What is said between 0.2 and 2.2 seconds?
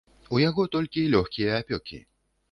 У яго толькі лёгкія апёкі.